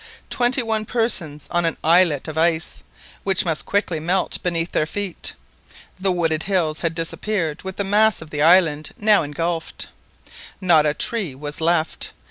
Twenty 0.31 0.63
one 0.63 0.85
persons 0.85 1.47
on 1.51 1.63
an 1.63 1.77
islet 1.83 2.27
of 2.27 2.35
ice 2.35 2.81
which 3.23 3.45
must 3.45 3.67
quickly 3.67 3.99
melt 3.99 4.41
beneath 4.41 4.71
their 4.71 4.87
feet! 4.87 5.35
The 5.99 6.11
wooded 6.11 6.41
hills 6.41 6.79
had 6.79 6.95
disappeared 6.95 7.61
with 7.61 7.75
the 7.75 7.83
mass 7.83 8.19
of 8.19 8.31
the 8.31 8.41
island 8.41 8.95
now 8.97 9.21
engulfed; 9.21 9.89
not 10.59 10.87
a 10.87 10.95
tree 10.95 11.35
was 11.35 11.61
left. 11.61 12.13